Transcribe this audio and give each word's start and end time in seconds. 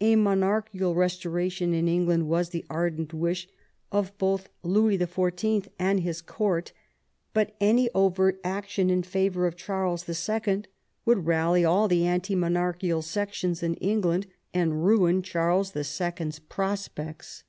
A 0.00 0.14
monarchical 0.14 0.94
restoration 0.94 1.74
in 1.74 1.88
England 1.88 2.28
was 2.28 2.50
the 2.50 2.64
ardent 2.70 3.12
wish 3.12 3.48
of 3.90 4.12
Louis 4.62 4.96
XIV. 4.98 5.66
and 5.80 5.98
his 5.98 6.22
court, 6.22 6.70
but 7.34 7.56
any 7.60 7.90
overt 7.92 8.38
action 8.44 8.88
in 8.88 9.02
favour 9.02 9.48
of 9.48 9.56
Charles 9.56 10.08
II. 10.08 10.62
would 11.06 11.26
rally 11.26 11.64
all 11.64 11.88
the 11.88 12.06
anti 12.06 12.36
monarchical 12.36 13.02
sections 13.02 13.64
in 13.64 13.74
England 13.78 14.28
and 14.54 14.84
ruin 14.86 15.22
Charles 15.22 15.74
11. 15.74 16.30
's 16.30 16.38
prospects. 16.38 17.42